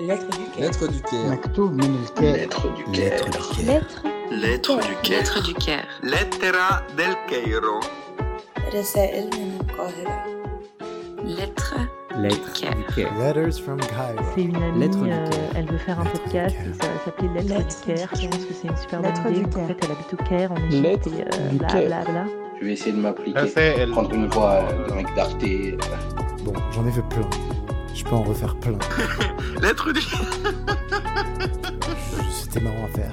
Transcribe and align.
Lettre 0.00 0.30
du 0.38 0.44
cœur. 0.50 0.60
Lettre 0.60 0.86
du 0.88 1.00
cœur. 1.02 1.30
مكتوب 1.32 1.72
من 1.72 2.04
الكاف 2.04 2.36
Lettre 2.36 2.68
du 2.76 2.84
cœur. 2.84 3.28
Lettre 3.66 4.02
Lettre 4.30 4.76
du 4.76 4.94
cœur. 5.02 5.18
Lettre 5.18 5.42
du 5.42 5.54
cœur. 5.54 5.84
Lettera 6.02 6.82
del 6.96 7.14
Cairo. 7.28 7.80
رسائل 8.74 9.30
من 9.34 9.58
القاهرة. 9.60 10.24
Lettre 11.24 11.74
du 12.14 12.22
Lettre 12.22 12.52
cœur. 12.60 12.74
du 12.74 12.84
cœur. 12.94 13.12
Letters 13.18 13.58
from 13.64 13.80
Cairo. 13.80 14.24
C'est 14.34 14.42
une 14.42 14.56
amie, 14.56 14.78
Lettre 14.80 14.98
du 15.02 15.12
euh, 15.12 15.26
Caire. 15.28 15.50
elle 15.56 15.66
veut 15.66 15.78
faire 15.78 16.00
un 16.00 16.04
Lettre 16.04 16.14
du 16.14 16.20
podcast, 16.20 16.56
Caire. 16.56 16.66
et 16.66 16.74
ça 16.82 16.88
va 16.92 16.98
s'appeler 17.04 17.28
Lettre, 17.28 17.48
Lettre 17.58 17.68
du 17.68 17.94
Caire. 17.94 18.08
du 18.14 18.20
Je 18.22 18.28
pense 18.28 18.44
que 18.46 18.54
c'est 18.54 18.68
une 18.68 18.76
super 18.76 19.00
Lettre 19.02 19.22
bonne 19.22 19.32
du 19.34 19.40
idée. 19.40 19.48
En 19.48 19.54
Caire. 19.54 19.66
fait, 19.68 19.78
elle 19.84 19.90
habite 19.92 20.12
au 20.14 20.16
Caire, 20.28 20.52
en 20.52 20.56
Égypte, 20.56 20.82
Lettre 20.82 21.08
et 21.08 21.22
euh, 21.22 21.48
du 21.50 21.56
bla 21.58 21.68
Caire. 21.68 21.86
bla 21.86 22.04
bla. 22.12 22.24
Je 22.59 22.65
vais 22.65 22.73
essayer 22.73 22.91
de 22.91 22.97
m'appliquer. 22.97 23.39
Raphaël. 23.39 23.89
Prendre 23.91 24.13
une 24.13 24.27
voix 24.27 24.63
euh, 24.63 24.87
de 24.87 24.93
mec 24.93 25.07
d'Arte. 25.15 25.43
Bon, 26.43 26.53
j'en 26.71 26.87
ai 26.87 26.91
fait 26.91 27.07
plein. 27.09 27.29
Je 27.93 28.03
peux 28.03 28.15
en 28.15 28.23
refaire 28.23 28.55
plein. 28.55 28.77
Lettre 29.61 29.91
du 29.91 30.01
C'était 32.31 32.59
marrant 32.61 32.85
à 32.85 32.97
faire. 32.97 33.11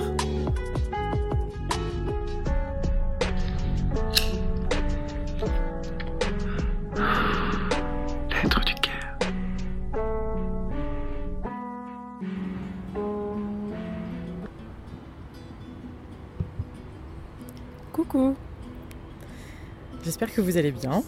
J'espère 20.15 20.33
que 20.33 20.43
vous 20.43 20.57
allez 20.57 20.71
bien, 20.71 21.03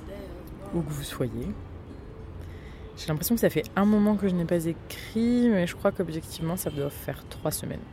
où 0.75 0.81
que 0.81 0.91
vous 0.91 1.05
soyez. 1.05 1.47
J'ai 2.97 3.07
l'impression 3.07 3.37
que 3.37 3.41
ça 3.41 3.51
fait 3.51 3.63
un 3.77 3.85
moment 3.85 4.17
que 4.17 4.27
je 4.27 4.35
n'ai 4.35 4.45
pas 4.45 4.67
écrit, 4.67 5.49
mais 5.49 5.69
je 5.69 5.77
crois 5.77 5.93
qu'objectivement 5.93 6.57
ça 6.57 6.71
doit 6.71 6.91
faire 6.91 7.25
trois 7.29 7.53
semaines. 7.53 7.85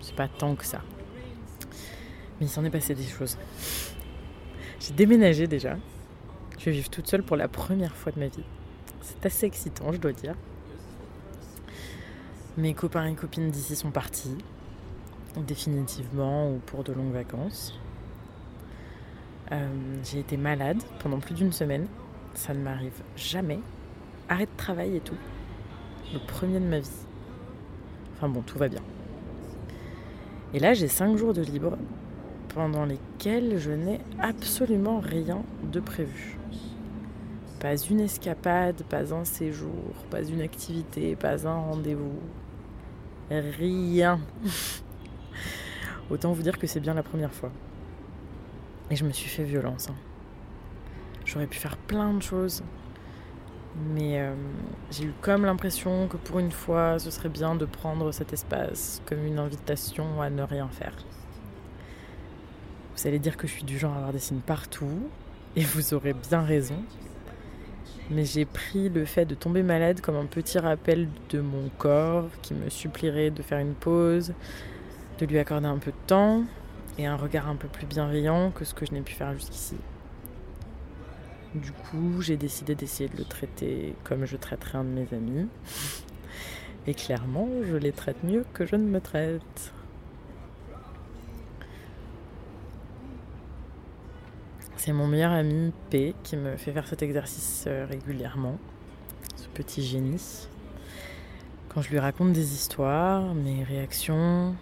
C'est 0.00 0.16
pas 0.16 0.26
tant 0.26 0.56
que 0.56 0.64
ça. 0.64 0.80
Mais 2.40 2.46
il 2.46 2.48
s'en 2.48 2.64
est 2.64 2.70
passé 2.70 2.92
des 2.96 3.04
choses. 3.04 3.38
J'ai 4.80 4.92
déménagé 4.94 5.46
déjà. 5.46 5.76
Je 6.58 6.64
vais 6.64 6.72
vivre 6.72 6.90
toute 6.90 7.06
seule 7.06 7.22
pour 7.22 7.36
la 7.36 7.46
première 7.46 7.94
fois 7.94 8.10
de 8.10 8.18
ma 8.18 8.26
vie. 8.26 8.42
C'est 9.00 9.24
assez 9.24 9.46
excitant, 9.46 9.92
je 9.92 9.98
dois 9.98 10.12
dire. 10.12 10.34
Mes 12.56 12.74
copains 12.74 13.06
et 13.06 13.14
copines 13.14 13.52
d'ici 13.52 13.76
sont 13.76 13.92
partis, 13.92 14.36
définitivement 15.36 16.50
ou 16.50 16.58
pour 16.66 16.82
de 16.82 16.92
longues 16.92 17.12
vacances. 17.12 17.78
Euh, 19.52 19.68
j'ai 20.02 20.20
été 20.20 20.36
malade 20.36 20.82
pendant 21.00 21.18
plus 21.18 21.34
d'une 21.34 21.52
semaine. 21.52 21.86
Ça 22.34 22.54
ne 22.54 22.60
m'arrive 22.60 23.02
jamais. 23.16 23.58
Arrêt 24.28 24.46
de 24.46 24.56
travail 24.56 24.96
et 24.96 25.00
tout. 25.00 25.16
Le 26.12 26.18
premier 26.18 26.58
de 26.58 26.64
ma 26.64 26.78
vie. 26.78 26.88
Enfin 28.14 28.28
bon, 28.28 28.40
tout 28.40 28.58
va 28.58 28.68
bien. 28.68 28.82
Et 30.54 30.58
là, 30.58 30.74
j'ai 30.74 30.88
cinq 30.88 31.16
jours 31.16 31.34
de 31.34 31.42
libre 31.42 31.76
pendant 32.54 32.84
lesquels 32.84 33.58
je 33.58 33.70
n'ai 33.70 34.00
absolument 34.18 35.00
rien 35.00 35.42
de 35.70 35.80
prévu. 35.80 36.38
Pas 37.60 37.76
une 37.76 38.00
escapade, 38.00 38.82
pas 38.84 39.14
un 39.14 39.24
séjour, 39.24 39.94
pas 40.10 40.22
une 40.22 40.40
activité, 40.40 41.14
pas 41.14 41.46
un 41.46 41.56
rendez-vous. 41.56 42.18
Rien. 43.30 44.20
Autant 46.10 46.32
vous 46.32 46.42
dire 46.42 46.58
que 46.58 46.66
c'est 46.66 46.80
bien 46.80 46.94
la 46.94 47.02
première 47.02 47.32
fois. 47.32 47.50
Et 48.92 48.96
je 48.96 49.06
me 49.06 49.12
suis 49.12 49.30
fait 49.30 49.44
violence. 49.44 49.88
hein. 49.88 49.94
J'aurais 51.24 51.46
pu 51.46 51.58
faire 51.58 51.78
plein 51.78 52.12
de 52.12 52.22
choses. 52.22 52.62
Mais 53.94 54.20
euh, 54.20 54.34
j'ai 54.90 55.04
eu 55.04 55.14
comme 55.22 55.46
l'impression 55.46 56.08
que 56.08 56.18
pour 56.18 56.38
une 56.38 56.50
fois, 56.50 56.98
ce 56.98 57.10
serait 57.10 57.30
bien 57.30 57.54
de 57.54 57.64
prendre 57.64 58.12
cet 58.12 58.34
espace 58.34 59.00
comme 59.06 59.24
une 59.24 59.38
invitation 59.38 60.20
à 60.20 60.28
ne 60.28 60.42
rien 60.42 60.68
faire. 60.68 60.94
Vous 62.94 63.08
allez 63.08 63.18
dire 63.18 63.38
que 63.38 63.46
je 63.46 63.52
suis 63.54 63.64
du 63.64 63.78
genre 63.78 63.94
à 63.94 63.96
avoir 63.96 64.12
des 64.12 64.18
signes 64.18 64.40
partout, 64.40 65.08
et 65.56 65.62
vous 65.62 65.94
aurez 65.94 66.12
bien 66.12 66.42
raison. 66.42 66.76
Mais 68.10 68.26
j'ai 68.26 68.44
pris 68.44 68.90
le 68.90 69.06
fait 69.06 69.24
de 69.24 69.34
tomber 69.34 69.62
malade 69.62 70.02
comme 70.02 70.16
un 70.16 70.26
petit 70.26 70.58
rappel 70.58 71.08
de 71.30 71.40
mon 71.40 71.70
corps 71.78 72.28
qui 72.42 72.52
me 72.52 72.68
supplierait 72.68 73.30
de 73.30 73.40
faire 73.40 73.58
une 73.58 73.72
pause, 73.72 74.34
de 75.18 75.24
lui 75.24 75.38
accorder 75.38 75.68
un 75.68 75.78
peu 75.78 75.92
de 75.92 76.06
temps 76.06 76.44
et 76.98 77.06
un 77.06 77.16
regard 77.16 77.48
un 77.48 77.56
peu 77.56 77.68
plus 77.68 77.86
bienveillant 77.86 78.50
que 78.50 78.64
ce 78.64 78.74
que 78.74 78.86
je 78.86 78.92
n'ai 78.92 79.00
pu 79.00 79.14
faire 79.14 79.32
jusqu'ici. 79.34 79.76
Du 81.54 81.72
coup, 81.72 82.22
j'ai 82.22 82.36
décidé 82.36 82.74
d'essayer 82.74 83.10
de 83.10 83.16
le 83.16 83.24
traiter 83.24 83.94
comme 84.04 84.24
je 84.24 84.36
traiterais 84.36 84.78
un 84.78 84.84
de 84.84 84.88
mes 84.88 85.06
amis. 85.12 85.48
Et 86.86 86.94
clairement, 86.94 87.48
je 87.62 87.76
les 87.76 87.92
traite 87.92 88.24
mieux 88.24 88.44
que 88.54 88.66
je 88.66 88.74
ne 88.74 88.84
me 88.84 89.00
traite. 89.00 89.72
C'est 94.76 94.92
mon 94.92 95.06
meilleur 95.06 95.30
ami 95.30 95.72
P 95.90 96.14
qui 96.24 96.36
me 96.36 96.56
fait 96.56 96.72
faire 96.72 96.88
cet 96.88 97.02
exercice 97.02 97.66
euh, 97.68 97.86
régulièrement, 97.88 98.58
ce 99.36 99.46
petit 99.48 99.82
génie. 99.82 100.48
Quand 101.68 101.82
je 101.82 101.90
lui 101.90 102.00
raconte 102.00 102.32
des 102.32 102.52
histoires, 102.52 103.32
mes 103.34 103.62
réactions, 103.62 104.56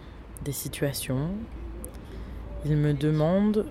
des 0.45 0.51
situations, 0.51 1.29
il 2.65 2.77
me 2.77 2.93
demande 2.93 3.65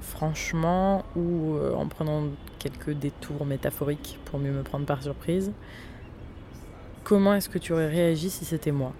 franchement 0.00 1.04
ou 1.16 1.54
euh, 1.54 1.74
en 1.74 1.86
prenant 1.86 2.24
quelques 2.58 2.90
détours 2.92 3.46
métaphoriques 3.46 4.18
pour 4.24 4.38
mieux 4.38 4.52
me 4.52 4.62
prendre 4.62 4.86
par 4.86 5.02
surprise, 5.02 5.52
comment 7.04 7.34
est-ce 7.34 7.48
que 7.48 7.58
tu 7.58 7.72
aurais 7.72 7.88
réagi 7.88 8.30
si 8.30 8.44
c'était 8.44 8.72
moi? 8.72 8.92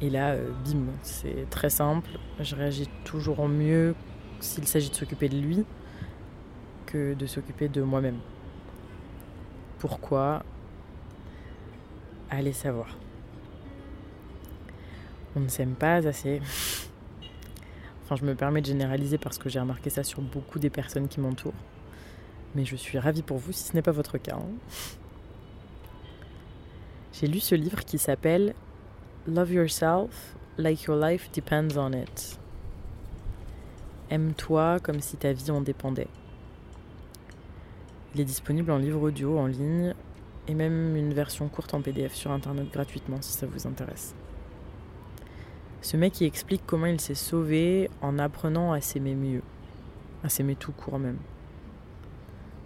Et 0.00 0.10
là, 0.10 0.30
euh, 0.30 0.50
bim, 0.64 0.86
c'est 1.02 1.48
très 1.50 1.70
simple, 1.70 2.10
je 2.40 2.56
réagis 2.56 2.88
toujours 3.04 3.48
mieux 3.48 3.94
s'il 4.40 4.66
s'agit 4.66 4.90
de 4.90 4.94
s'occuper 4.94 5.28
de 5.28 5.38
lui 5.38 5.64
que 6.86 7.14
de 7.14 7.26
s'occuper 7.26 7.68
de 7.68 7.82
moi-même. 7.82 8.18
Pourquoi? 9.78 10.42
Allez 12.30 12.52
savoir. 12.52 12.96
On 15.36 15.40
ne 15.40 15.48
s'aime 15.48 15.74
pas 15.74 16.06
assez. 16.06 16.40
Je 18.16 18.24
me 18.24 18.34
permets 18.34 18.60
de 18.60 18.66
généraliser 18.66 19.18
parce 19.18 19.38
que 19.38 19.48
j'ai 19.48 19.60
remarqué 19.60 19.90
ça 19.90 20.02
sur 20.04 20.20
beaucoup 20.20 20.58
des 20.58 20.70
personnes 20.70 21.08
qui 21.08 21.20
m'entourent. 21.20 21.52
Mais 22.54 22.64
je 22.64 22.76
suis 22.76 22.98
ravie 22.98 23.22
pour 23.22 23.38
vous 23.38 23.52
si 23.52 23.64
ce 23.64 23.74
n'est 23.74 23.82
pas 23.82 23.92
votre 23.92 24.18
cas. 24.18 24.36
hein. 24.36 24.48
J'ai 27.12 27.26
lu 27.26 27.40
ce 27.40 27.54
livre 27.54 27.84
qui 27.84 27.98
s'appelle 27.98 28.54
Love 29.26 29.52
Yourself 29.52 30.34
Like 30.58 30.82
Your 30.82 30.96
Life 30.96 31.30
Depends 31.32 31.76
on 31.76 31.92
It. 31.92 32.38
Aime-toi 34.10 34.78
comme 34.82 35.00
si 35.00 35.16
ta 35.16 35.32
vie 35.32 35.50
en 35.50 35.60
dépendait. 35.60 36.08
Il 38.14 38.20
est 38.20 38.24
disponible 38.24 38.70
en 38.70 38.78
livre 38.78 39.00
audio, 39.00 39.38
en 39.38 39.46
ligne, 39.46 39.94
et 40.48 40.54
même 40.54 40.96
une 40.96 41.14
version 41.14 41.48
courte 41.48 41.72
en 41.72 41.80
PDF 41.80 42.14
sur 42.14 42.30
Internet 42.30 42.70
gratuitement 42.70 43.22
si 43.22 43.32
ça 43.32 43.46
vous 43.46 43.66
intéresse. 43.66 44.14
Ce 45.82 45.96
mec 45.96 46.20
il 46.20 46.26
explique 46.26 46.62
comment 46.64 46.86
il 46.86 47.00
s'est 47.00 47.16
sauvé 47.16 47.90
en 48.02 48.20
apprenant 48.20 48.72
à 48.72 48.80
s'aimer 48.80 49.16
mieux, 49.16 49.42
à 50.22 50.28
s'aimer 50.28 50.54
tout 50.54 50.70
court 50.70 51.00
même. 51.00 51.18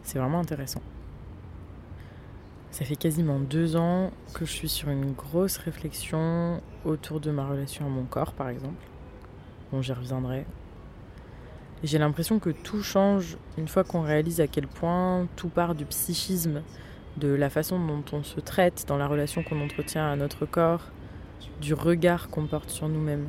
C'est 0.03 0.19
vraiment 0.19 0.38
intéressant. 0.38 0.82
Ça 2.71 2.84
fait 2.84 2.94
quasiment 2.94 3.41
deux 3.41 3.75
ans 3.77 4.10
que 4.34 4.44
je 4.44 4.53
suis 4.53 4.69
sur 4.69 4.91
une 4.91 5.12
grosse 5.12 5.56
réflexion 5.56 6.60
autour 6.84 7.21
de 7.21 7.31
ma 7.31 7.49
relation 7.49 7.87
à 7.87 7.88
mon 7.88 8.04
corps, 8.04 8.34
par 8.34 8.51
exemple. 8.51 8.84
Bon, 9.72 9.80
j'y 9.80 9.95
reviendrai. 9.95 10.45
J'ai 11.83 11.97
l'impression 11.97 12.39
que 12.39 12.51
tout 12.51 12.83
change 12.83 13.39
une 13.57 13.66
fois 13.66 13.83
qu'on 13.83 14.03
réalise 14.03 14.42
à 14.42 14.47
quel 14.47 14.66
point 14.66 15.27
tout 15.36 15.48
part 15.48 15.74
du 15.74 15.86
psychisme, 15.86 16.60
de 17.16 17.28
la 17.28 17.48
façon 17.48 17.78
dont 17.78 18.04
on 18.12 18.22
se 18.22 18.41
traite 18.41 18.84
dans 18.86 18.98
la 18.98 19.07
relation 19.07 19.42
qu'on 19.42 19.62
entretient 19.62 20.07
à 20.07 20.16
notre 20.16 20.45
corps, 20.45 20.91
du 21.60 21.74
regard 21.74 22.28
qu'on 22.28 22.47
porte 22.47 22.71
sur 22.71 22.88
nous-mêmes. 22.88 23.28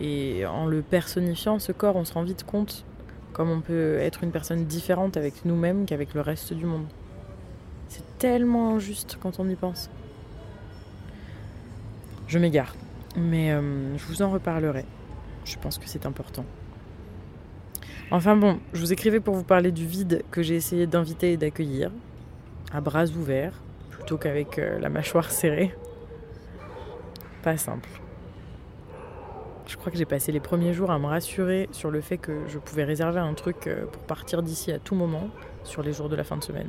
Et 0.00 0.44
en 0.46 0.66
le 0.66 0.82
personnifiant, 0.82 1.58
ce 1.58 1.72
corps, 1.72 1.96
on 1.96 2.04
se 2.04 2.14
rend 2.14 2.22
vite 2.22 2.44
compte 2.44 2.84
comme 3.32 3.50
on 3.50 3.60
peut 3.60 3.96
être 3.98 4.22
une 4.22 4.30
personne 4.30 4.64
différente 4.64 5.16
avec 5.16 5.44
nous-mêmes 5.44 5.86
qu'avec 5.86 6.14
le 6.14 6.20
reste 6.20 6.54
du 6.54 6.64
monde. 6.64 6.86
C'est 7.88 8.18
tellement 8.18 8.76
injuste 8.76 9.18
quand 9.20 9.40
on 9.40 9.48
y 9.48 9.56
pense. 9.56 9.90
Je 12.28 12.38
m'égare, 12.38 12.74
mais 13.16 13.52
euh, 13.52 13.96
je 13.98 14.06
vous 14.06 14.22
en 14.22 14.30
reparlerai. 14.30 14.84
Je 15.44 15.58
pense 15.58 15.78
que 15.78 15.88
c'est 15.88 16.06
important. 16.06 16.44
Enfin 18.10 18.36
bon, 18.36 18.60
je 18.72 18.80
vous 18.80 18.92
écrivais 18.92 19.20
pour 19.20 19.34
vous 19.34 19.44
parler 19.44 19.72
du 19.72 19.86
vide 19.86 20.22
que 20.30 20.42
j'ai 20.42 20.54
essayé 20.54 20.86
d'inviter 20.86 21.32
et 21.32 21.36
d'accueillir, 21.36 21.90
à 22.72 22.80
bras 22.80 23.06
ouverts, 23.06 23.60
plutôt 24.04 24.18
qu'avec 24.18 24.58
euh, 24.58 24.78
la 24.80 24.90
mâchoire 24.90 25.30
serrée. 25.30 25.74
Pas 27.42 27.56
simple. 27.56 27.88
Je 29.66 29.78
crois 29.78 29.90
que 29.90 29.96
j'ai 29.96 30.04
passé 30.04 30.30
les 30.30 30.40
premiers 30.40 30.74
jours 30.74 30.90
à 30.90 30.98
me 30.98 31.06
rassurer 31.06 31.70
sur 31.72 31.90
le 31.90 32.02
fait 32.02 32.18
que 32.18 32.46
je 32.46 32.58
pouvais 32.58 32.84
réserver 32.84 33.20
un 33.20 33.32
truc 33.32 33.66
euh, 33.66 33.86
pour 33.86 34.02
partir 34.02 34.42
d'ici 34.42 34.72
à 34.72 34.78
tout 34.78 34.94
moment, 34.94 35.30
sur 35.62 35.82
les 35.82 35.94
jours 35.94 36.10
de 36.10 36.16
la 36.16 36.24
fin 36.24 36.36
de 36.36 36.44
semaine. 36.44 36.68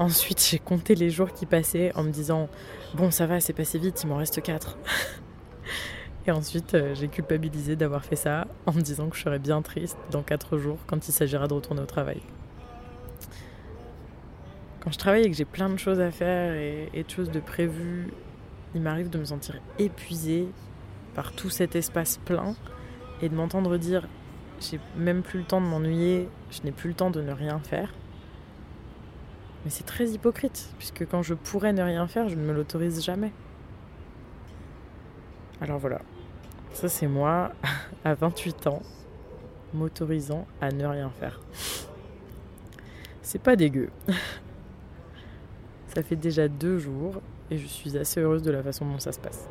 Ensuite, 0.00 0.44
j'ai 0.44 0.58
compté 0.58 0.96
les 0.96 1.08
jours 1.08 1.32
qui 1.32 1.46
passaient 1.46 1.92
en 1.94 2.02
me 2.02 2.10
disant 2.10 2.48
Bon, 2.94 3.12
ça 3.12 3.28
va, 3.28 3.38
c'est 3.38 3.52
passé 3.52 3.78
vite, 3.78 4.02
il 4.02 4.08
m'en 4.08 4.16
reste 4.16 4.42
4. 4.42 4.76
Et 6.26 6.32
ensuite, 6.32 6.74
euh, 6.74 6.96
j'ai 6.96 7.06
culpabilisé 7.06 7.76
d'avoir 7.76 8.04
fait 8.04 8.16
ça 8.16 8.48
en 8.66 8.72
me 8.72 8.80
disant 8.80 9.08
que 9.08 9.16
je 9.16 9.22
serais 9.22 9.38
bien 9.38 9.62
triste 9.62 9.98
dans 10.10 10.22
4 10.22 10.58
jours 10.58 10.78
quand 10.88 11.06
il 11.06 11.12
s'agira 11.12 11.46
de 11.46 11.54
retourner 11.54 11.82
au 11.82 11.86
travail. 11.86 12.20
Quand 14.80 14.90
je 14.90 14.98
travaille 14.98 15.24
et 15.24 15.30
que 15.30 15.36
j'ai 15.36 15.44
plein 15.44 15.68
de 15.68 15.76
choses 15.76 16.00
à 16.00 16.10
faire 16.10 16.54
et, 16.54 16.88
de 17.02 17.10
choses 17.10 17.30
de 17.30 17.40
prévues, 17.40 18.12
il 18.74 18.80
m'arrive 18.80 19.10
de 19.10 19.18
me 19.18 19.24
sentir 19.24 19.60
épuisée 19.78 20.48
par 21.14 21.32
tout 21.32 21.50
cet 21.50 21.76
espace 21.76 22.18
plein 22.24 22.54
et 23.20 23.28
de 23.28 23.34
m'entendre 23.34 23.76
dire 23.76 24.08
j'ai 24.58 24.80
même 24.96 25.22
plus 25.22 25.40
le 25.40 25.44
temps 25.44 25.60
de 25.60 25.66
m'ennuyer, 25.66 26.28
je 26.50 26.62
n'ai 26.62 26.72
plus 26.72 26.88
le 26.88 26.94
temps 26.94 27.10
de 27.10 27.20
ne 27.20 27.32
rien 27.32 27.58
faire. 27.58 27.92
Mais 29.64 29.70
c'est 29.70 29.84
très 29.84 30.08
hypocrite, 30.08 30.72
puisque 30.78 31.06
quand 31.06 31.22
je 31.22 31.34
pourrais 31.34 31.74
ne 31.74 31.82
rien 31.82 32.06
faire, 32.06 32.28
je 32.30 32.34
ne 32.34 32.42
me 32.42 32.52
l'autorise 32.52 33.04
jamais. 33.04 33.32
Alors 35.60 35.78
voilà, 35.78 36.00
ça 36.72 36.88
c'est 36.88 37.06
moi 37.06 37.52
à 38.04 38.14
28 38.14 38.66
ans, 38.66 38.80
m'autorisant 39.74 40.46
à 40.62 40.70
ne 40.70 40.86
rien 40.86 41.10
faire. 41.10 41.40
C'est 43.20 43.42
pas 43.42 43.56
dégueu. 43.56 43.90
Ça 45.94 46.02
fait 46.04 46.16
déjà 46.16 46.46
deux 46.46 46.78
jours 46.78 47.20
et 47.50 47.58
je 47.58 47.66
suis 47.66 47.98
assez 47.98 48.20
heureuse 48.20 48.42
de 48.42 48.52
la 48.52 48.62
façon 48.62 48.86
dont 48.86 49.00
ça 49.00 49.10
se 49.10 49.18
passe. 49.18 49.48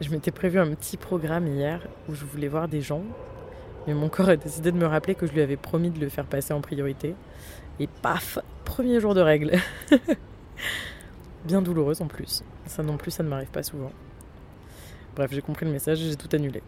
Je 0.00 0.10
m'étais 0.10 0.30
prévu 0.30 0.58
un 0.58 0.74
petit 0.74 0.98
programme 0.98 1.46
hier 1.46 1.88
où 2.06 2.14
je 2.14 2.26
voulais 2.26 2.48
voir 2.48 2.68
des 2.68 2.82
gens, 2.82 3.02
mais 3.86 3.94
mon 3.94 4.10
corps 4.10 4.28
a 4.28 4.36
décidé 4.36 4.72
de 4.72 4.76
me 4.76 4.84
rappeler 4.84 5.14
que 5.14 5.26
je 5.26 5.32
lui 5.32 5.40
avais 5.40 5.56
promis 5.56 5.90
de 5.90 5.98
le 5.98 6.10
faire 6.10 6.26
passer 6.26 6.52
en 6.52 6.60
priorité. 6.60 7.14
Et 7.80 7.86
paf, 7.86 8.38
premier 8.66 9.00
jour 9.00 9.14
de 9.14 9.22
règle. 9.22 9.52
Bien 11.46 11.62
douloureuse 11.62 12.02
en 12.02 12.06
plus. 12.06 12.44
Ça 12.66 12.82
non 12.82 12.98
plus, 12.98 13.10
ça 13.10 13.22
ne 13.22 13.28
m'arrive 13.28 13.50
pas 13.50 13.62
souvent. 13.62 13.92
Bref, 15.14 15.30
j'ai 15.32 15.40
compris 15.40 15.64
le 15.64 15.72
message, 15.72 15.98
j'ai 15.98 16.16
tout 16.16 16.28
annulé. 16.36 16.62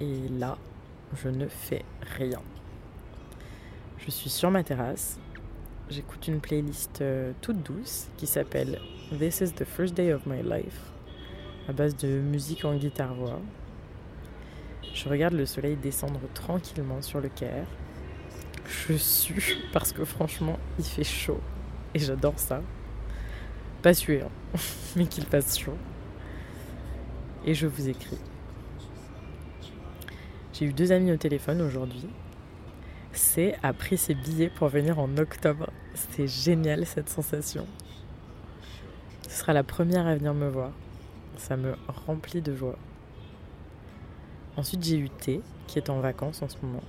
Et 0.00 0.28
là, 0.38 0.56
je 1.22 1.28
ne 1.28 1.48
fais 1.48 1.84
rien. 2.16 2.40
Je 3.98 4.10
suis 4.10 4.30
sur 4.30 4.50
ma 4.50 4.62
terrasse. 4.62 5.18
J'écoute 5.88 6.26
une 6.26 6.40
playlist 6.40 7.00
euh, 7.00 7.32
toute 7.42 7.62
douce 7.62 8.08
qui 8.16 8.26
s'appelle 8.26 8.80
This 9.20 9.40
is 9.40 9.52
the 9.52 9.64
first 9.64 9.94
day 9.94 10.12
of 10.12 10.26
my 10.26 10.42
life, 10.42 10.80
à 11.68 11.72
base 11.72 11.96
de 11.96 12.08
musique 12.08 12.64
en 12.64 12.74
guitare-voix. 12.74 13.40
Je 14.92 15.08
regarde 15.08 15.34
le 15.34 15.46
soleil 15.46 15.76
descendre 15.76 16.18
tranquillement 16.34 17.02
sur 17.02 17.20
le 17.20 17.28
Caire. 17.28 17.68
Je 18.66 18.96
sue 18.96 19.58
parce 19.72 19.92
que 19.92 20.04
franchement, 20.04 20.58
il 20.80 20.84
fait 20.84 21.04
chaud 21.04 21.40
et 21.94 22.00
j'adore 22.00 22.40
ça. 22.40 22.62
Pas 23.80 23.94
suer, 23.94 24.22
hein, 24.22 24.58
mais 24.96 25.06
qu'il 25.06 25.24
fasse 25.24 25.56
chaud. 25.56 25.78
Et 27.44 27.54
je 27.54 27.68
vous 27.68 27.88
écris. 27.88 28.18
J'ai 30.52 30.64
eu 30.64 30.72
deux 30.72 30.90
amis 30.90 31.12
au 31.12 31.16
téléphone 31.16 31.62
aujourd'hui. 31.62 32.08
C'est 33.12 33.54
a 33.62 33.72
pris 33.72 33.96
ses 33.96 34.14
billets 34.14 34.50
pour 34.50 34.68
venir 34.68 34.98
en 34.98 35.16
octobre. 35.16 35.65
C'est 36.16 36.28
génial 36.28 36.86
cette 36.86 37.10
sensation. 37.10 37.66
Ce 39.28 39.40
sera 39.40 39.52
la 39.52 39.62
première 39.62 40.06
à 40.06 40.16
venir 40.16 40.32
me 40.32 40.48
voir. 40.48 40.70
Ça 41.36 41.58
me 41.58 41.74
remplit 42.06 42.40
de 42.40 42.56
joie. 42.56 42.78
Ensuite, 44.56 44.82
j'ai 44.82 44.96
eu 44.96 45.10
T, 45.10 45.42
qui 45.66 45.78
est 45.78 45.90
en 45.90 46.00
vacances 46.00 46.40
en 46.40 46.48
ce 46.48 46.56
moment. 46.62 46.82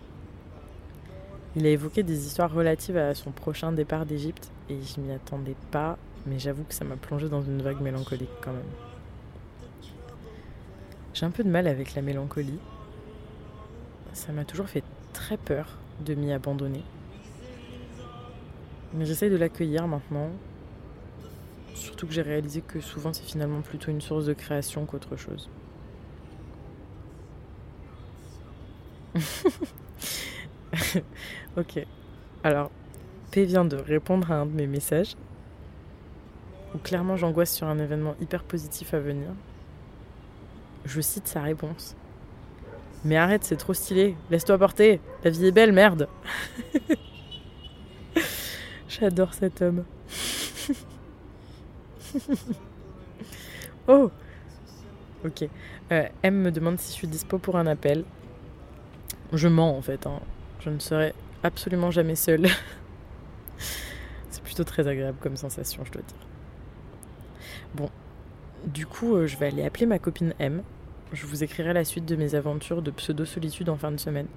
Il 1.58 1.66
a 1.66 1.70
évoqué 1.70 2.04
des 2.04 2.26
histoires 2.26 2.54
relatives 2.54 2.96
à 2.96 3.14
son 3.16 3.32
prochain 3.32 3.74
départ 3.74 4.06
d'Égypte 4.06 4.50
et 4.70 4.78
je 4.82 5.02
m'y 5.02 5.12
attendais 5.12 5.58
pas, 5.72 5.98
mais 6.26 6.40
j'avoue 6.40 6.64
que 6.64 6.74
ça 6.74 6.86
m'a 6.86 6.96
plongé 6.96 7.28
dans 7.28 7.42
une 7.42 7.62
vague 7.62 7.82
mélancolique 7.82 8.30
quand 8.42 8.54
même. 8.54 8.64
J'ai 11.14 11.26
un 11.26 11.32
peu 11.32 11.44
de 11.44 11.50
mal 11.50 11.68
avec 11.68 11.96
la 11.96 12.02
mélancolie. 12.02 12.60
Ça 14.14 14.32
m'a 14.32 14.46
toujours 14.46 14.70
fait 14.70 14.86
très 15.12 15.36
peur 15.36 15.78
de 16.06 16.16
m'y 16.16 16.32
abandonner. 16.32 16.84
Mais 18.94 19.06
j'essaie 19.06 19.30
de 19.30 19.38
l'accueillir 19.38 19.88
maintenant. 19.88 20.30
Surtout 21.74 22.08
que 22.08 22.14
j'ai 22.14 22.22
réalisé 22.22 22.62
que 22.62 22.80
souvent 22.80 23.14
c'est 23.14 23.26
finalement 23.26 23.62
plutôt 23.62 23.92
une 23.92 24.02
source 24.02 24.26
de 24.26 24.34
création 24.34 24.86
qu'autre 24.86 25.16
chose. 25.16 25.50
ok. 31.58 31.86
Alors, 32.44 32.72
P 33.32 33.46
vient 33.46 33.66
de 33.66 33.78
répondre 33.78 34.32
à 34.32 34.36
un 34.36 34.46
de 34.46 34.54
mes 34.54 34.68
messages. 34.68 35.16
Où 36.76 36.78
clairement 36.80 37.16
j'angoisse 37.16 37.54
sur 37.54 37.68
un 37.68 37.80
événement 37.80 38.16
hyper 38.22 38.44
positif 38.44 38.94
à 38.94 39.00
venir. 39.00 39.30
Je 40.86 41.02
cite 41.02 41.28
sa 41.28 41.42
réponse. 41.42 41.96
Mais 43.06 43.18
arrête, 43.18 43.44
c'est 43.44 43.58
trop 43.58 43.74
stylé. 43.74 44.16
Laisse-toi 44.32 44.58
porter. 44.58 45.00
La 45.24 45.30
vie 45.30 45.46
est 45.46 45.52
belle, 45.52 45.72
merde. 45.72 46.08
J'adore 49.00 49.34
cet 49.34 49.62
homme. 49.62 49.84
oh 53.88 54.10
Ok. 55.26 55.48
Euh, 55.92 56.08
M 56.24 56.42
me 56.42 56.52
demande 56.52 56.80
si 56.80 56.92
je 56.92 56.94
suis 56.94 57.08
dispo 57.08 57.38
pour 57.38 57.58
un 57.58 57.68
appel. 57.68 58.04
Je 59.34 59.48
mens 59.48 59.78
en 59.78 59.82
fait. 59.82 60.08
Hein. 60.08 60.20
Je 60.62 60.70
ne 60.70 60.80
serai 60.80 61.14
absolument 61.44 61.92
jamais 61.92 62.16
seule. 62.16 62.48
C'est 64.30 64.44
plutôt 64.44 64.64
très 64.64 64.88
agréable 64.88 65.18
comme 65.22 65.38
sensation, 65.38 65.84
je 65.86 65.92
dois 65.92 66.02
dire. 66.02 66.28
Bon, 67.76 67.90
du 68.66 68.86
coup, 68.86 69.16
euh, 69.16 69.28
je 69.28 69.38
vais 69.38 69.48
aller 69.48 69.64
appeler 69.64 69.86
ma 69.86 70.00
copine 70.00 70.34
M. 70.40 70.64
Je 71.14 71.26
vous 71.26 71.44
écrirai 71.44 71.74
la 71.74 71.86
suite 71.86 72.06
de 72.06 72.16
mes 72.16 72.36
aventures 72.36 72.82
de 72.82 72.92
pseudo-solitude 72.92 73.70
en 73.70 73.78
fin 73.78 73.92
de 73.92 73.98
semaine. 73.98 74.28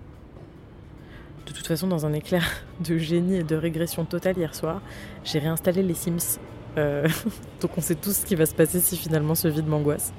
De 1.47 1.53
toute 1.53 1.67
façon, 1.67 1.87
dans 1.87 2.07
un 2.07 2.13
éclair 2.13 2.45
de 2.81 2.99
génie 2.99 3.37
et 3.37 3.43
de 3.45 3.57
régression 3.57 4.05
totale 4.05 4.37
hier 4.37 4.55
soir, 4.55 4.81
j'ai 5.25 5.39
réinstallé 5.39 5.83
les 5.83 5.95
Sims. 5.95 6.39
Euh, 6.79 7.09
donc 7.61 7.77
on 7.77 7.81
sait 7.81 7.97
tous 7.97 8.17
ce 8.17 8.27
qui 8.27 8.35
va 8.35 8.47
se 8.47 8.55
passer 8.55 8.81
si 8.81 8.97
finalement 8.97 9.35
ce 9.35 9.49
vide 9.49 9.67
m'angoisse. 9.67 10.12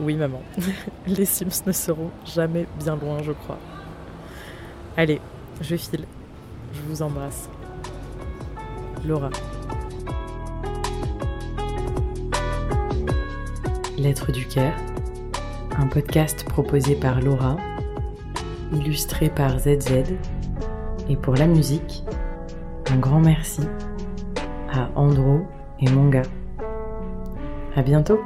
Oui, 0.00 0.14
maman. 0.14 0.42
les 1.06 1.24
Sims 1.24 1.64
ne 1.66 1.72
seront 1.72 2.10
jamais 2.24 2.66
bien 2.82 2.96
loin, 2.96 3.22
je 3.22 3.32
crois. 3.32 3.58
Allez, 4.96 5.20
je 5.60 5.76
file. 5.76 6.06
Je 6.72 6.80
vous 6.82 7.02
embrasse. 7.02 7.48
Laura. 9.04 9.30
Lettre 13.96 14.32
du 14.32 14.46
cœur, 14.46 14.72
un 15.76 15.86
podcast 15.86 16.44
proposé 16.44 16.94
par 16.94 17.20
Laura, 17.20 17.56
illustré 18.72 19.28
par 19.28 19.58
ZZ, 19.58 20.04
et 21.10 21.16
pour 21.16 21.34
la 21.34 21.46
musique, 21.46 22.04
un 22.90 22.96
grand 22.96 23.20
merci 23.20 23.62
à 24.72 24.88
Andro 24.94 25.40
et 25.80 25.90
Monga. 25.90 26.22
À 27.74 27.82
bientôt! 27.82 28.20